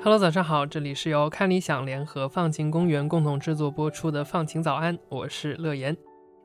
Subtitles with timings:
[0.00, 5.94] Hello，早上好，这里是由看理想联合放晴公园共同制作播出的《放晴早安》，我是乐言。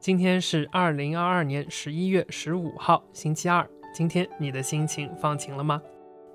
[0.02, 3.66] 今天是二零二二年十一月十五号，星期二。
[3.94, 5.82] 今天你的心情放晴了吗？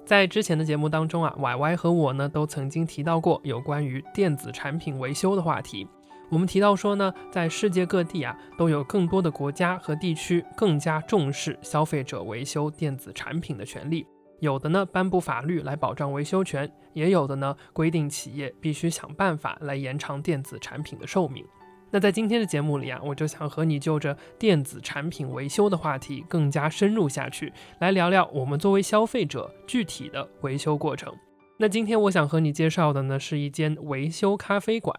[0.09, 5.87] 在之前的节目当中啊，Y Y 和我呢都曾经提到过有关于电子产品维修的话题。
[6.31, 14.07] 我们提到说呢，在世界各地啊，都有更多的国家和地区更加重视消费者维修电子产品的权利。
[14.41, 21.45] 有的呢颁布法律来保障维修权，也有的呢规定企业必须想办法来延长电子产品的寿命。
[21.91, 31.15] 那在今天的节目里啊，我就想和你就着电子产品维修的话题更加深入下去，来聊聊我们作为消费者具体的维修过程。
[31.57, 34.95] 那今天我想和你介绍的呢是一间维修咖啡馆。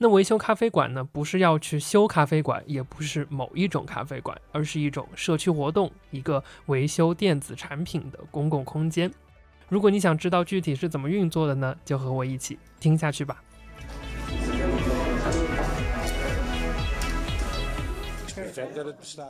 [0.00, 9.10] 那维修咖啡馆呢，不是要去修咖啡馆，也不是某一种咖啡馆，而是一种社区活动，一个维修电子产品的公共空间。
[9.68, 13.42] 如果你想知道具体是怎么运作的呢，就和我一起听下去吧。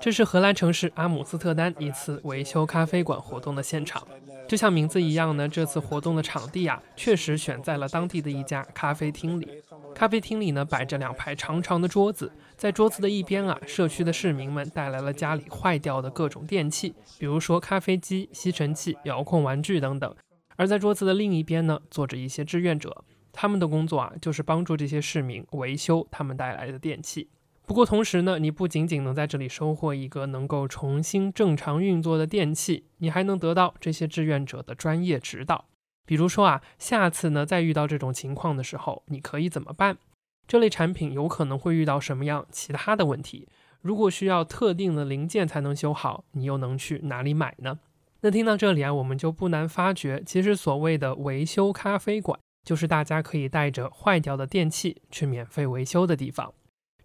[0.01, 4.07] 这是荷兰城市阿姆斯特丹一次维修咖啡馆活动的现场。
[4.47, 9.63] 就像名字一样呢，这次活动的场地啊，确实选在了当地的一家咖啡厅里。
[9.95, 20.15] 咖啡厅里呢，摆着两排长长的桌子，在桌子的一边啊，社区的市民们带来了家里坏掉的各种电器，比如说咖啡机、吸尘器、遥控玩具等等。
[20.57, 27.29] 而在桌子的另一边呢，坐着一些志愿者，他们的工作啊，就是帮助这些市民维修他们带来的电器。
[27.69, 35.67] 不过同时呢，你不仅仅能在这里收获一个能够重新正常运作的电器，你还能得到这些志愿者的专业指导。
[36.07, 39.99] 比如说啊，下次呢再遇到这种情况的时候，你可以怎么办？
[40.47, 43.47] 这类产品有可能会遇到什么样其他的问题？
[43.83, 47.81] 如果需要特定的零件才能修好，你又能去哪里买呢？
[48.23, 56.55] 那听到这里啊，我们就不难发觉，其实所谓的维修咖啡馆，就是大家可以带着坏掉的电器去免费维修的地方。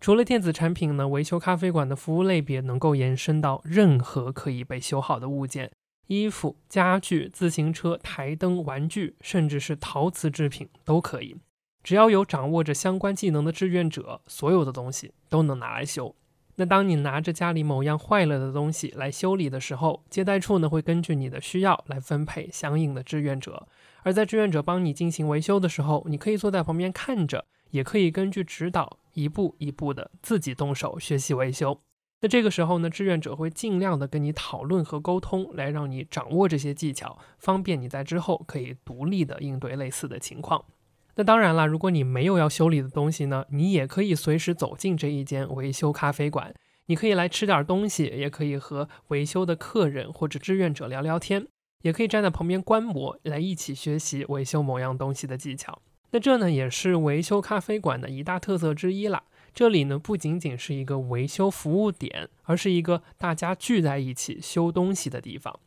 [0.03, 5.72] 除了电子产品呢，维修咖啡馆的服务类别能够延伸到任何可以被修好的物件，
[6.08, 11.38] 衣服、家具、自行车、台灯、玩具，甚至是陶瓷制品都可以。
[11.84, 16.13] 只要有掌握着相关技能的志愿者，所有的东西都能拿来修。
[16.58, 23.66] 那当你拿着家里某样坏了的东西来修理的时候，接待处呢会根据你的需要来分配相应的志愿者。
[24.02, 27.46] 而在志愿者帮你进行维修的时候，你可以坐在旁边看着。
[27.69, 31.81] 也可以根据指导一步一步的自己动手学习维修。
[32.22, 40.63] 那这个时候呢，志愿者会尽量的跟你讨论和沟通，来让你掌握这些技巧，方便你在之后可以独立的应对类似的情况。
[41.16, 46.53] 那当然了，如果你没有要修理的东西呢，你也可以随时走进这一间维修咖啡馆，
[46.85, 51.45] 你可以来吃点东西，也可以和维修的客人或者志愿者聊聊天，
[51.81, 55.81] 也可以站在旁边观摩，来一起学习维修某样东西的技巧。
[56.13, 59.24] 那这呢也是维修咖啡馆的一大特色之一啦。
[59.51, 65.59] 这里呢不仅仅是一个维修服务点，而是一个大家聚在一起修东西的地方。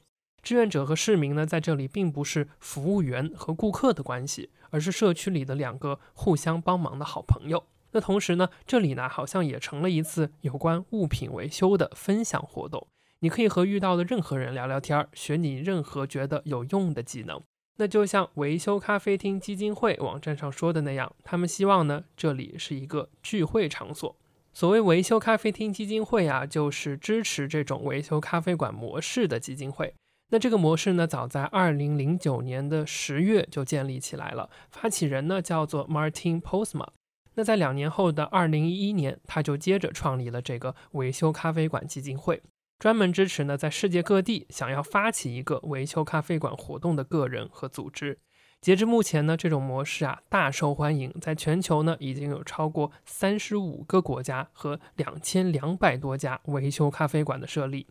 [0.43, 7.65] 志愿者和市民呢在这里并不是服务员和顾客的关系，而是社区里的两个互相帮忙的好朋友。
[7.91, 12.87] 那同时呢，这里呢好像也成了一次有关物品维修的分享活动。
[13.19, 17.43] 你可以和遇到的任何人聊聊天儿，学你任何觉得有用的技能。
[17.77, 24.17] 那就像维修咖啡厅基金会网站上说的那样，他们希望呢，这里是一个聚会场所。
[24.55, 29.93] 所谓维修咖啡厅基金会啊，就是支持这种维修咖啡馆模式的基金会。
[30.31, 36.89] 那这个模式呢，早在二零零九年的十月就建立起来了，发起人呢叫做 Martin Posma。
[37.35, 42.43] 那在两年后的二零一一年，他就接着创立了这个维修咖啡馆基金会。
[42.79, 48.19] 专门支持呢，在世界各地想要发起一个维修咖啡馆活动的个人和组织。
[48.61, 57.87] 截至目前呢，这种模式啊大受欢迎，在全球呢已经有超过三十五个国家和两千两百多家维修咖啡馆的设立。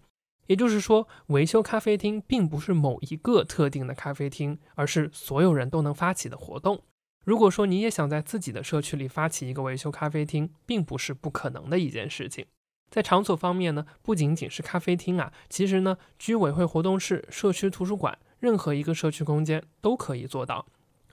[0.48, 6.84] 也就是说，维修咖啡厅并不是某一个特定的咖啡厅，而是所有人都能发起的活动。
[7.24, 12.46] 如果说你也想在自己的社区里发起一个维修咖啡厅，并不是不可能的一件事情。
[12.90, 20.66] 在场所方面呢，不仅仅是咖啡厅啊，其实呢，居委会活动室、社区图书馆，任何一个社区空间都可以做到。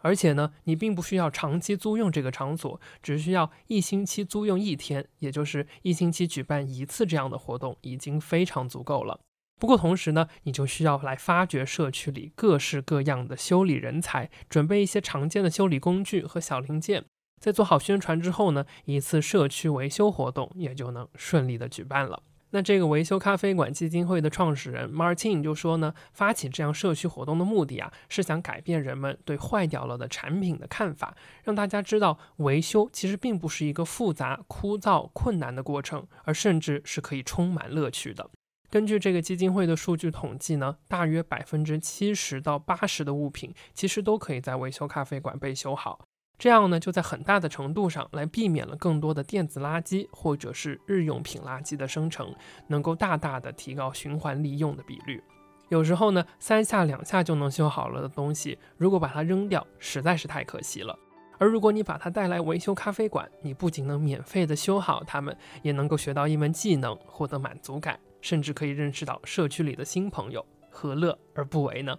[0.04, 9.20] 而且呢，你并不需要长期租用这个场所，只需要一星期租用一天，也就是一星期举办一次这样的活动，已经非常足够了。
[9.60, 17.04] 不过同时呢，你就需要来发掘社区里各式各样的修理人才，准备一些常见的修理工具和小零件。
[17.42, 22.22] 在做好宣传之后呢，一次社区维修活动也就能顺利的举办了。
[22.50, 38.30] 那这个维修咖啡馆基金会的创始人 Martin 就说呢，发起这样社区活动的目的啊，是想改变人们对坏掉了的产品的看法，让大家知道维修其实并不是一个复杂、枯燥、困难的过程，而甚至是可以充满乐趣的。
[38.70, 46.04] 根据这个基金会的数据统计呢，大约百分之七十到八十的物品其实都可以在维修咖啡馆被修好。
[46.42, 52.34] 这样呢，就在很大的程度上来避免了更多的电子垃圾或者是日用品垃圾的生成，
[52.66, 55.22] 能够大大的提高循环利用的比率。
[55.68, 60.98] 有时候呢，三下两下就能修好了的东西，如果把它扔掉，实在是太可惜了。
[61.38, 71.96] 而如果你把它带来维修咖啡馆，你不仅能免费的修好它们，也能够学到一门技能，获得满足感，甚至可以认识到社区里的新朋友，何乐而不为呢？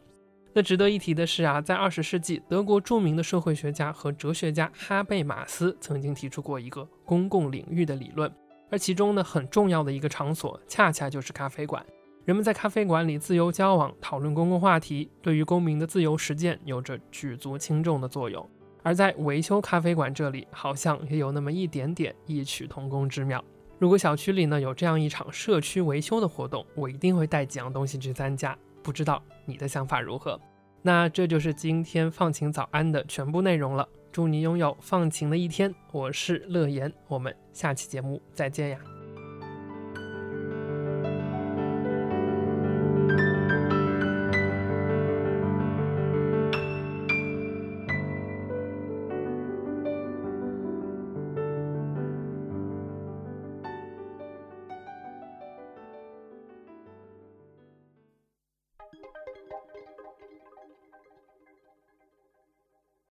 [0.56, 8.32] 那值得一提的是啊，在二十世纪，德国著名的社会学家和哲学家哈贝马斯曾经提出过一个公共领域的理论，
[8.70, 11.84] 而其中呢很重要的一个场所，恰恰就是咖啡馆。
[12.26, 18.48] 人们在咖啡馆里自由交往、讨论公共话题，对于公民的自由实践有着举足轻重的作用。
[18.84, 23.44] 而在维修咖啡馆这里，好像也有那么一点点异曲同工之妙。
[23.80, 28.56] 如果小区里呢有这样一场社区维修的活动，我一定会带几样东西去参加。
[28.84, 30.40] 不知道你的想法如何？
[30.82, 33.88] 那这就是今天放晴早安的全部内容了。
[34.12, 35.74] 祝你拥有放晴的一天。
[35.92, 38.93] 我是乐言，我们下期节目再见呀。